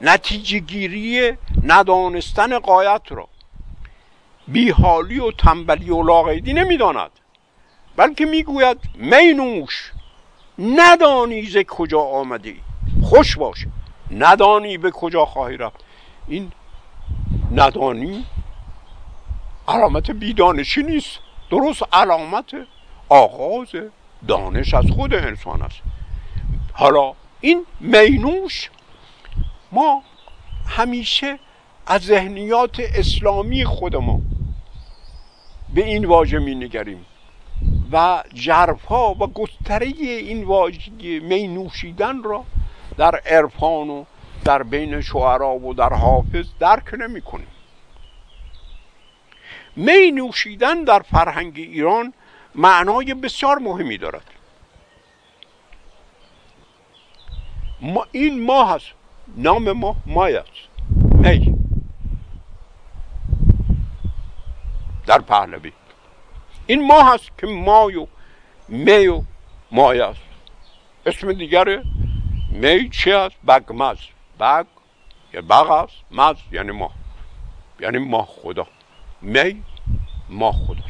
[0.00, 1.32] نتیجه گیری
[1.62, 3.28] ندانستن قایت را
[4.48, 7.10] بیحالی و تنبلی و لاغیدی نمی‌داند
[7.96, 9.92] بلکه می‌گوید مینوش
[10.58, 12.60] ندانی ز کجا آمدی
[13.02, 13.66] خوش باش
[14.10, 15.84] ندانی به کجا خواهی رفت.
[16.28, 16.52] این
[17.54, 18.24] ندانی؟
[19.68, 21.18] علامت بیدانشی نیست.
[21.50, 22.54] درست علامت
[23.08, 23.68] آغاز
[24.28, 25.80] دانش از خود انسان است.
[26.72, 28.70] حالا این مینوش
[29.72, 30.02] ما
[30.66, 31.38] همیشه
[31.86, 34.20] از ذهنیات اسلامی خود ما
[35.74, 37.04] به این واژه می نگریم
[37.92, 42.44] و جرفا و گستره این واژه می نوشیدن را
[42.96, 44.04] در عرفان و
[44.44, 47.48] در بین شعرا و در حافظ درک نمی کنیم
[49.76, 52.12] می نوشیدن در فرهنگ ایران
[52.54, 54.30] معنای بسیار مهمی دارد.
[57.80, 58.86] ما این ماه هست
[59.36, 60.68] نام ما مای است.
[61.12, 61.54] می.
[65.06, 65.72] در پهلوی.
[66.66, 68.06] این ماه هست که مای و
[68.68, 69.22] می و
[69.70, 70.20] مای است.
[71.06, 71.82] اسم دیگر
[72.50, 73.98] می چی است؟ بگمز
[74.40, 74.66] بگ
[75.32, 76.94] یا بغ است مز یعنی ماه
[77.80, 78.66] یعنی ماه خدا.
[79.20, 79.62] می
[80.28, 80.84] ماه خدا.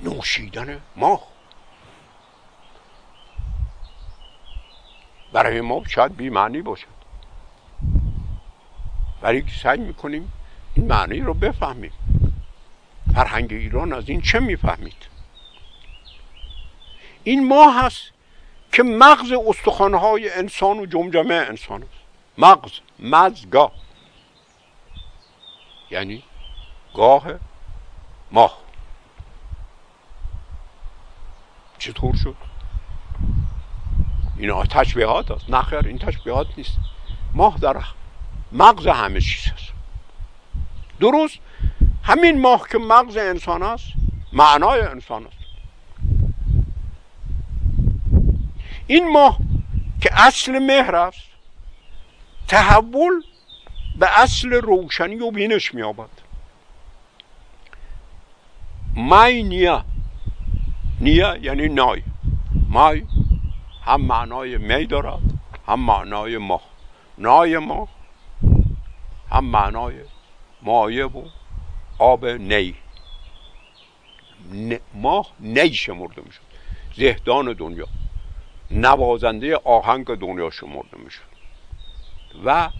[0.00, 1.20] نوشیدن ماه
[5.32, 6.98] برای ما شاید بی معنی باشد.
[9.20, 10.32] برای سعی می‌کنیم
[10.74, 11.92] این معنی رو بفهمیم.
[13.14, 15.06] فرهنگ ایران از این چه می‌فهمید؟
[17.28, 18.10] این ماه هست
[18.72, 21.92] که مغز استخوانهای انسان و جمجمه انسان است
[22.38, 23.72] مغز مزگاه.
[25.90, 26.22] یعنی
[26.94, 27.26] گاه
[28.30, 28.58] ماه.
[31.78, 32.36] چطور شد؟
[34.38, 36.76] اینا تشبیهات هست نخیر این تشبیهات نیست.
[37.34, 37.84] ماه در
[38.52, 39.72] مغز همه چیز هست.
[41.00, 41.38] درست
[42.02, 43.86] همین ماه که مغز انسان است
[44.32, 45.37] معنای انسان است
[48.90, 49.38] این ماه
[50.00, 51.28] که اصل مهر است
[52.48, 53.22] تحول
[53.98, 56.08] به اصل روشنی و بینش میابد
[58.94, 59.84] مای نیا.
[61.00, 62.02] نیا یعنی نای.
[62.68, 63.04] مای
[63.84, 65.20] هم معنای می دارد
[65.66, 66.62] هم معنای ماه.
[67.18, 67.88] نای ماه
[69.30, 69.94] هم معنای
[70.62, 71.22] مایه و
[71.98, 72.74] آب نی.
[74.94, 76.40] ماه نی شمرده می‌شد
[76.96, 77.86] زهدان دنیا.
[78.70, 81.28] نوازنده آهنگ دنیا شمرده می‌شد.
[82.44, 82.70] و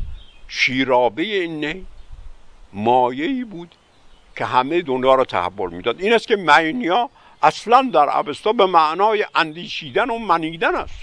[0.49, 1.87] شیرابه این نی
[2.73, 3.75] مایه بود
[4.37, 6.01] که همه دنیا را تحول می‌داد.
[6.01, 7.11] این است که معنیا
[7.43, 11.01] اصلا در ابستا به معنای اندیشیدن و منیدن است.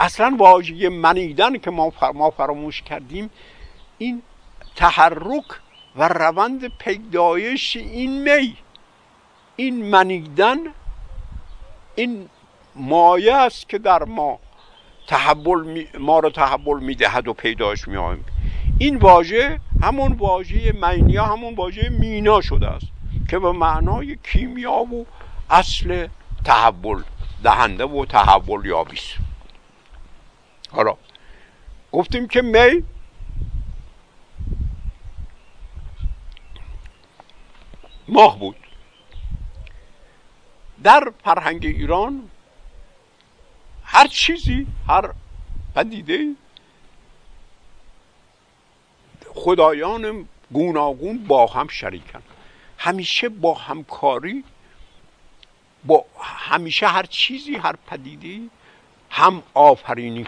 [0.00, 3.30] اصلا واژه منیدن که ما, ما فراموش کردیم
[3.98, 4.22] این
[4.76, 5.44] تحرک
[5.96, 8.56] و روند پیدایش این می
[9.56, 10.58] این منیدن
[11.94, 12.28] این
[12.74, 14.38] مایه است که در ما
[15.06, 18.24] تحول ما رو تحول می‌دهد و پیداش میآیم
[18.78, 22.86] این واژه همون واژه مینیا همون واژه مینا شده است
[23.30, 25.06] که به معنای کیمیا و
[25.50, 26.08] اصل
[26.44, 27.02] تحول
[27.42, 29.14] دهنده و تحول یابی است
[30.70, 30.96] حالا
[31.92, 32.84] گفتیم که می
[38.08, 38.56] ماه بود.
[40.82, 42.30] در فرهنگ ایران
[43.84, 45.14] هر چیزی هر
[45.74, 46.34] پدیده
[49.34, 52.22] خدایان گوناگون با هم شریکن.
[52.78, 54.44] همیشه با همکاری
[55.84, 58.50] با همیشه هر چیزی هر پدیده
[59.10, 60.26] هم آفرینی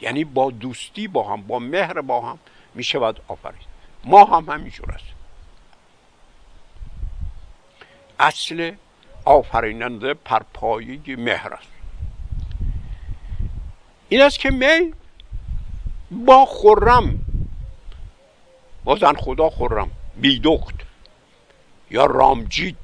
[0.00, 2.38] یعنی با دوستی با هم با مهر با هم
[2.74, 3.60] میشه باید آفرین.
[4.04, 5.04] ما هم همینجور است
[8.18, 8.74] اصل
[9.24, 11.68] آفریننده پرپایی مهر است.
[14.08, 14.94] این است که می
[16.10, 17.18] با خرم
[18.84, 20.74] با زن خدا خرم بیدخت
[21.90, 22.78] یا رامجید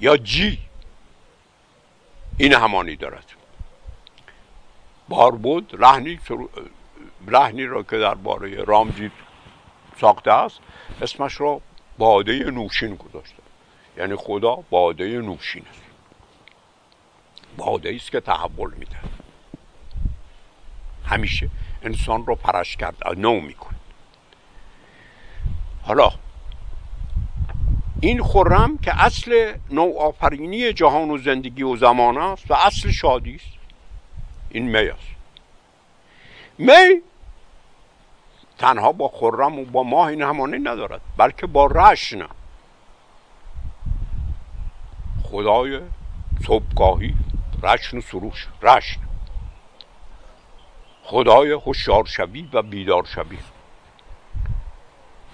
[0.00, 0.58] یا جی
[2.38, 3.24] این همانی دارد.
[5.08, 6.20] بار بود لحنی,
[7.26, 9.12] لحنی را که درباره رامجید
[10.00, 10.58] ساخته است
[11.02, 11.60] اسمش را
[11.98, 13.41] باده نوشین گذاشته.
[13.96, 15.82] یعنی خدا باده نوشین است.
[17.56, 18.96] باده است که تحول میده.
[21.04, 21.50] همیشه
[21.82, 23.76] انسان رو پرش کرد نو می‌کنه
[25.82, 26.12] حالا
[28.00, 33.58] این خرم که اصل نوآفرینی جهان و زندگی و زمان است و اصل شادی است
[34.50, 35.08] این می است.
[36.58, 37.02] می
[38.58, 42.26] تنها با خرم و با ماه این همانی ندارد بلکه با رشن
[45.32, 45.80] خدای
[46.46, 47.14] صبحگاهی
[47.62, 49.00] رشن و سروش رشن.
[51.02, 53.38] خدای هوشیار شوی و بیدار شوی.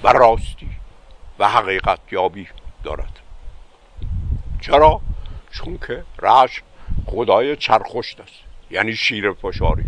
[0.02, 0.70] و راستی
[1.38, 2.48] و حقیقت یابی
[2.84, 3.18] دارد.
[4.60, 5.00] چرا؟
[5.50, 6.62] چون که رشن
[7.06, 8.40] خدای چرخشت است
[8.70, 9.84] یعنی شیر فشاری.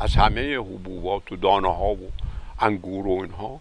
[0.00, 2.12] از همه حبوبات و دانه ها و
[2.60, 3.60] انگور و اینها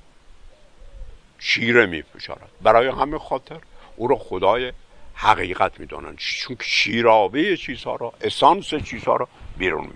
[1.40, 3.60] شیره می فشارد برای همه خاطر
[3.96, 4.74] او را خدای
[5.16, 9.94] حقیقت می‌دانند چون شیرابه چیزها را اسانس چیزها را بیرون می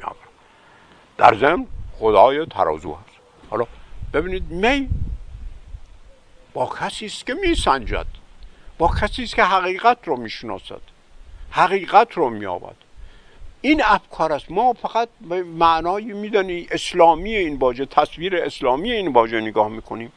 [1.17, 1.67] در ضمن
[1.99, 3.15] خدای ترازو هست.
[3.49, 3.65] حالا
[4.13, 4.89] ببینید می
[6.53, 8.05] با کسی است که میسنجد.
[8.77, 10.81] با کسی است که حقیقت رو می‌شناسد.
[11.51, 12.75] حقیقت رو میابد
[13.61, 14.51] این افکار است.
[14.51, 20.11] ما فقط به معنای میدانی اسلامی این باجه تصویر اسلامی این باجه نگاه می‌کنیم.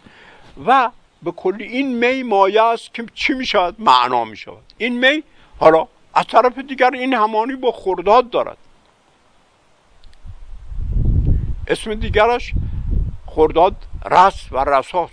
[0.66, 0.90] و
[1.22, 4.62] به کلی این می مایه است که چی می‌شود؟ معنا می‌شود.
[4.78, 5.22] این می
[5.60, 8.56] حالا از طرف دیگر این همانی با خرداد دارد.
[11.66, 12.52] اسم دیگرش
[13.26, 13.76] خرداد
[14.10, 15.10] رس و رساس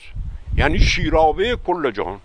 [0.58, 2.20] یعنی شیرابه کل جهان.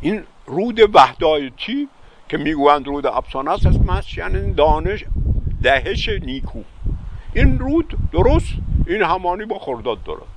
[0.00, 1.88] این رود وحدایتی
[2.28, 5.04] که می‌گویند رود افسانه است اسمش یعنی دانش
[5.62, 6.62] دهش نیکو.
[7.34, 8.52] این رود درست
[8.86, 10.31] این همانی با خرداد دارد.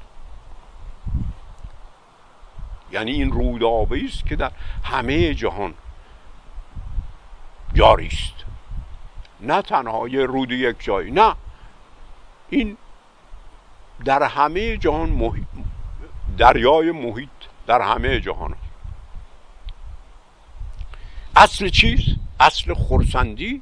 [2.96, 4.52] یعنی این رودابه است که در
[4.84, 5.74] همه جهان
[7.74, 8.46] جاری است.
[9.42, 11.36] نه تنها یه رود یک جایی نه.
[12.50, 12.78] این
[14.06, 15.48] در همه جهان محیط
[16.38, 17.30] دریای محیط
[17.68, 18.56] در همه جهان.
[21.36, 22.00] اصل چیز
[22.40, 23.62] اصل خورسندی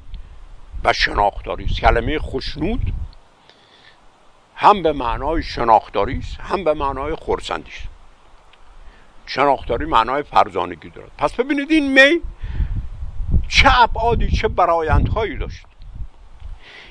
[0.84, 1.80] و شناختاری است.
[1.80, 2.92] کلمه خوشنود
[4.56, 7.93] هم به معنای شناختاری است هم به معنای خورسندی است.
[9.26, 11.10] شناختاری معنای فرزانگی دارد.
[11.18, 12.20] پس ببینید این می
[13.48, 15.66] چه ابعادی چه برایندهایی داشت.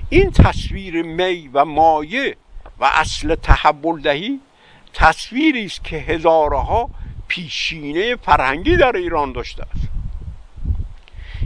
[0.09, 2.38] این تصویر می و مایه
[2.79, 4.39] و اصل تحول دهی
[4.93, 6.89] تصویری است که هزارها
[7.27, 9.88] پیشینه فرهنگی در ایران داشته است.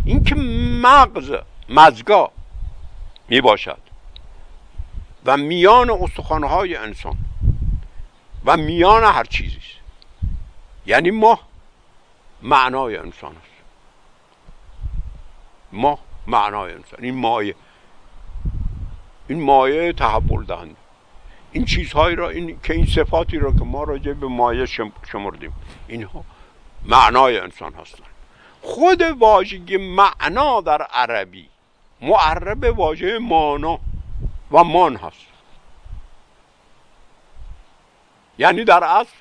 [0.05, 0.35] اینکه
[0.81, 1.31] مغز
[1.69, 2.31] مزگا
[3.29, 3.79] می باشد
[5.25, 7.17] و میان استخوانهای انسان
[8.45, 9.76] و میان هر چیزی است.
[10.87, 11.39] یعنی ما
[12.41, 13.63] معنای انسان است.
[15.71, 17.55] ما معنای انسان این مایه.
[19.27, 20.75] این مایه تحول دهنده.
[21.51, 24.65] این چیزهایی را این که این صفاتی را که ما راجع به مایه
[25.11, 25.53] شمردیم
[25.87, 26.23] اینها
[26.85, 28.07] معنای انسان هستند.
[28.61, 31.49] خود واژه معنا در عربی
[32.01, 33.79] معرب واژه مانا
[34.51, 35.27] و مان هست.
[38.37, 39.15] یعنی در اصل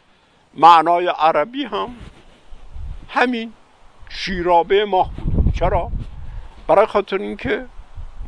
[0.56, 1.88] معنای عربی هم
[3.08, 3.52] همین
[4.08, 5.54] شیرابه ماه بود.
[5.54, 5.90] چرا؟
[6.66, 7.66] برای خاطر اینکه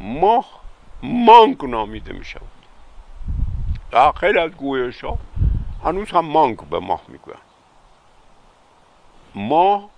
[0.00, 0.60] ماه
[1.02, 2.42] مانگ نامیده می شود
[3.90, 5.18] در خیلی از گویش ها
[5.84, 7.40] هنوز هم مانگ به ماه می‌گویند.
[9.34, 9.90] ماه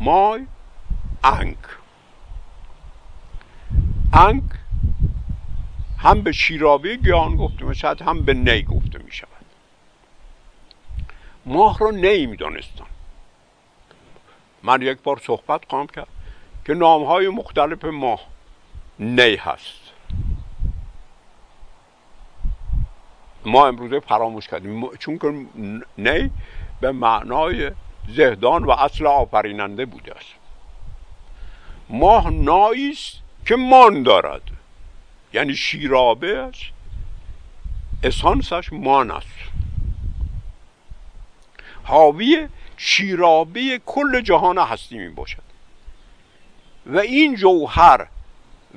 [0.00, 0.46] مای
[1.24, 1.56] انگ.
[4.12, 4.42] انگ
[5.98, 9.33] هم به شیرابه گیان گفته می شود هم به نی گفته می شود
[11.46, 12.84] ماه رو نی می دانستن
[14.62, 16.08] من یک بار صحبت خواهم کرد
[16.64, 18.20] که نام های مختلف ماه
[18.98, 19.80] نی هست.
[23.44, 24.96] ما امروزه فراموش کردیم.
[24.96, 25.46] چون که
[25.98, 26.30] نی
[26.80, 27.70] به معنای
[28.08, 30.34] زهدان و اصل آفریننده بوده است.
[31.88, 34.42] ماه نایی است که مان دارد.
[35.32, 36.50] یعنی شیرابه
[38.02, 39.53] اسانسش مان است.
[41.84, 45.42] حاوی شیرابه کل جهان هستی می باشد.
[46.86, 48.06] و این جوهر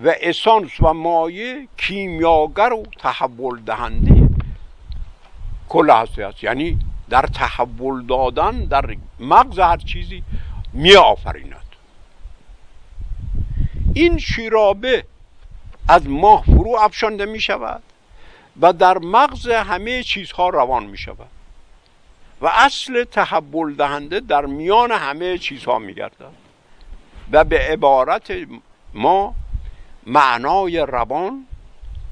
[0.03, 4.29] و اسانس و مایه کیمیاگر و تحول دهنده
[5.69, 6.79] کل هستی است یعنی
[7.09, 10.23] در تحول دادن در مغز هر چیزی
[10.73, 11.75] می آفریند.
[13.93, 15.05] این شیرابه
[15.89, 17.83] از ماه فرو افشانده می شود
[18.61, 21.36] و در مغز همه چیزها روان می شود.
[22.41, 26.31] و اصل تحول دهنده در میان همه چیزها می گردد
[27.31, 28.33] و به عبارت
[28.93, 29.35] ما
[30.05, 31.45] معنای روان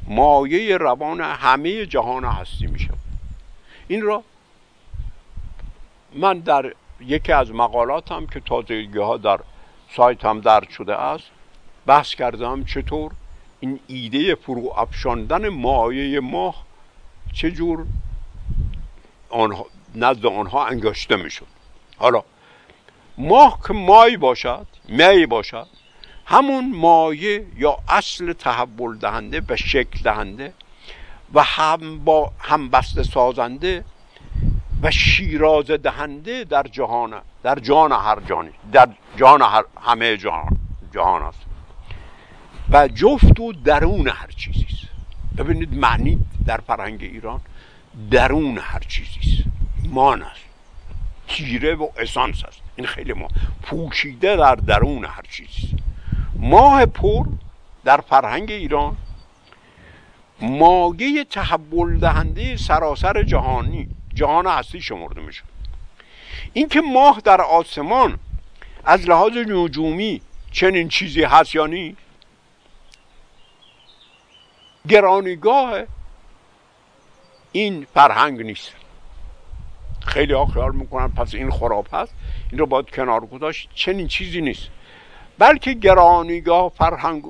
[0.08, 3.00] مایه روان همه جهان هستی می شود
[3.88, 4.24] این را
[6.14, 9.40] من در یکی از مقالاتم که تازگی ها در
[9.96, 11.30] سایت هم درد شده است
[11.86, 13.12] بحث کردم چطور
[13.60, 16.66] این ایده فرو افشاندن مایه ماه
[17.34, 17.86] چجور
[19.30, 19.66] آنها
[19.96, 21.48] نزد آنها انگاشته می‌شد.
[21.98, 22.24] حالا
[23.18, 25.68] ماه که مای باشد می باشد
[26.26, 30.54] همون مایه یا اصل تحول دهنده به شکل دهنده
[31.34, 33.86] و هم با هم بسته سازنده
[34.82, 40.58] و شیراز دهنده در جهان در جان هر جانی در جان هر همه جهان
[40.94, 41.40] جهان است.
[42.70, 44.88] و جفت و درون هر چیزی است.
[45.38, 47.42] ببینید معنی در فرهنگ ایران
[48.12, 49.55] درون هر چیزی است.
[49.88, 50.42] مان است.
[51.28, 52.62] تیره و اسانس است.
[52.76, 53.28] این خیلی ما
[53.62, 55.76] پوشیده در درون هر چیزی
[56.36, 57.26] ماه پر
[57.84, 58.98] در فرهنگ ایران.
[60.42, 65.44] ماگه تحول دهنده سراسر جهانی جهان هستی شمرده میشه.
[66.54, 68.20] اینکه ماه در آسمان
[68.86, 70.22] از لحاظ نجومی
[70.52, 71.98] چنین چیزی هست یا نیست
[74.88, 75.84] گرانیگاه
[77.52, 78.72] این فرهنگ نیست.
[80.06, 82.14] خیلی ها خیال می‌کنن پس این خراب هست.
[82.52, 83.70] این رو باید کنار گذاشت.
[83.76, 84.70] چنین چیزی نیست.
[85.38, 87.24] بلکه گرانیگاه فرهنگ,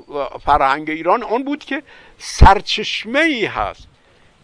[0.44, 1.82] فرهنگ ایران آن بود که
[2.18, 3.88] سرچشمه ای هست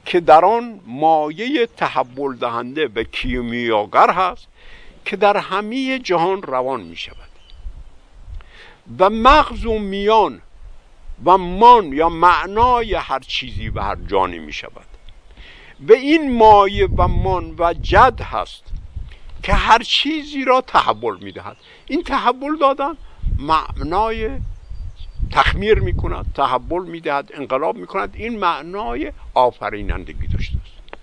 [0.05, 4.47] که در آن مایه تحول دهنده به کیمیاگر هست
[5.05, 7.17] که در همه جهان روان می شود
[8.99, 10.43] و مغز و میان
[11.25, 14.92] و مان یا معنای هر چیزی و هر جانی می شود
[15.89, 18.63] و این مایه و مان و جد هست
[19.43, 21.57] که هر چیزی را تحول می دهد
[21.87, 22.97] این تحول دادن
[23.39, 24.31] معنای
[25.31, 30.99] تخمیر می کند تحول می دهد انقلاب می کند این معنای آفرینندگی داشته است.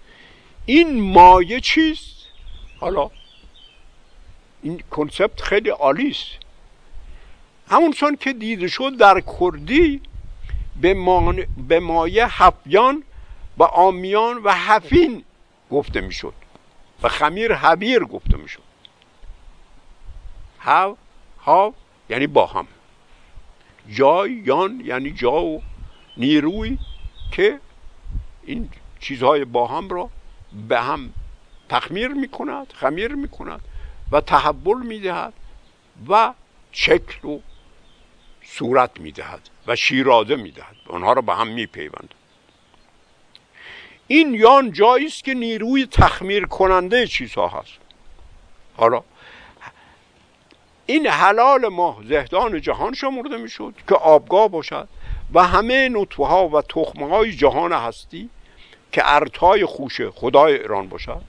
[0.65, 2.15] این مایه چیست؟
[2.79, 3.09] حالا
[4.63, 6.49] این کنسپت خیلی عالی است.
[7.69, 10.01] همون سان که دیده شد در کردی
[10.81, 10.95] به,
[11.67, 13.03] به مایه حفیان
[13.59, 15.23] و آمیان و حفین
[15.71, 16.33] گفته می‌شد.
[17.03, 18.61] و خمیر حبیر گفته می‌شد.
[20.59, 20.97] هاو
[21.39, 21.73] هاو
[22.09, 22.67] یعنی با هم.
[23.89, 25.63] جای یان یعنی جا و
[26.17, 26.77] نیروی
[27.31, 27.59] که
[28.43, 30.09] این چیزهای با هم را
[30.67, 31.13] به هم
[31.69, 33.61] تخمیر می‌کند خمیر می‌کند
[34.11, 35.33] و تحول می‌دهد
[36.09, 36.33] و
[36.71, 37.39] شکل و
[38.43, 40.75] صورت می‌دهد و شیراده می‌دهد.
[40.87, 42.13] آنها را به هم میپیوند.
[44.11, 47.77] این یان جایی است که نیروی تخمیر کننده چیزها هست.
[48.77, 49.03] حالا
[50.85, 54.87] این حلال ماه زهدان جهان شمرده می‌شد که آبگاه باشد
[55.33, 58.29] و همه نطفه ها و تخمه های جهان هستی
[58.91, 61.21] که ارتای خوش خدای ایران باشد.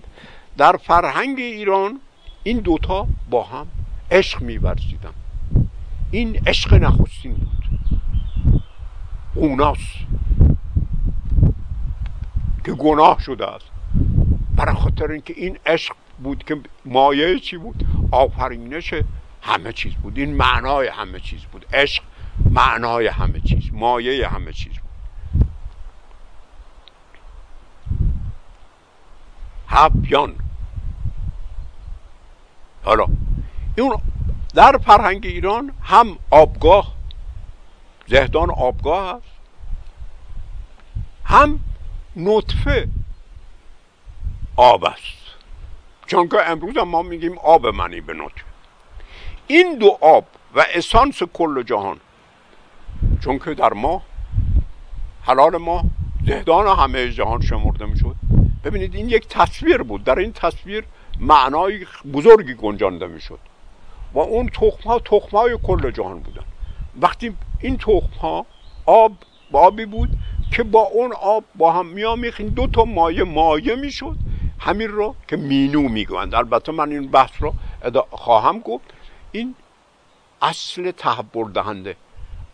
[0.59, 2.01] در فرهنگ ایران
[2.43, 3.67] این دوتا با هم
[4.11, 5.15] عشق میورزیدن.
[6.11, 8.01] این عشق نخستین بود.
[9.35, 9.79] اوناس.
[12.65, 13.67] که گناه شده است.
[14.57, 18.95] برای خاطر اینکه این عشق بود که مایه چی بود؟ آفرینش
[19.43, 20.19] همه چیز بود.
[20.19, 21.67] این معنای همه چیز بود.
[21.73, 22.03] عشق
[22.51, 24.91] معنای همه چیز مایه همه چیز بود.
[29.69, 30.35] هبیان
[32.85, 33.07] حالا
[33.77, 33.95] این
[34.55, 36.95] در فرهنگ ایران هم آبگاه
[38.07, 39.27] زهدان آبگاه است.
[41.25, 41.61] هم
[42.17, 42.89] نطفه.
[44.57, 45.21] آب است.
[46.07, 48.45] چون که امروز ما میگیم آب منی به نطفه.
[49.47, 52.01] این دو آب و اسانس کل جهان
[53.25, 54.03] چون که در ما
[55.23, 55.85] حلال ما
[56.27, 58.15] زهدان همه جهان شمرده می‌شد.
[58.65, 60.05] ببینید این یک تصویر بود.
[60.05, 60.85] در این تصویر
[61.21, 63.39] معنای بزرگی گنجانده می‌شد.
[64.13, 66.45] و اون تخم ها تخم های کل جهان بودن.
[67.01, 68.47] وقتی این تخم ها
[68.87, 69.13] آب
[69.53, 70.11] آبی بود
[70.53, 74.17] که با اون آب با هم میامیخ این دو تا مایه مایه می‌شد.
[74.59, 76.35] همین رو که مینو می‌گویند.
[76.35, 77.55] البته من این بحث رو
[78.11, 78.85] خواهم گفت.
[79.33, 79.55] این
[80.43, 81.97] اصل تحبر دهنده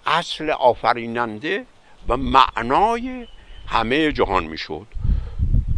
[0.07, 1.67] اصل آفریننده
[2.09, 3.27] و معنای
[3.67, 4.87] همه جهان می‌شد.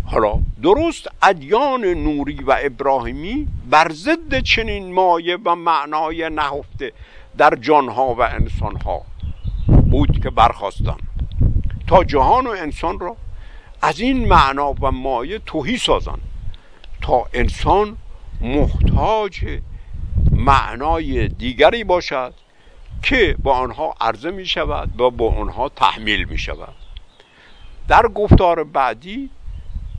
[0.06, 6.92] حالا درست ادیان نوری و ابراهیمی بر ضد چنین مایه و معنای نهفته
[7.38, 9.02] در جانها و انسانها
[9.90, 11.07] بود که برخواستند
[11.88, 13.16] تا جهان و انسان را
[13.82, 16.20] از این معنا و مایه توهی سازند
[17.02, 17.96] تا انسان
[18.40, 19.60] محتاج
[20.30, 22.34] معنای دیگری باشد
[23.02, 26.74] که با آنها عرضه می شود و با آنها تحمیل می شود.
[27.88, 29.30] در گفتار بعدی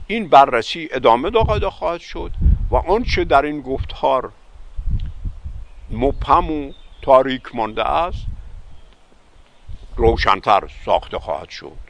[0.07, 2.31] این بررسی ادامه داده خواهد شد
[2.71, 4.31] و آنچه در این گفتار
[5.91, 6.71] مبهم و
[7.01, 8.25] تاریک مانده است
[9.99, 11.88] روشنتر ساخته خواهد شد.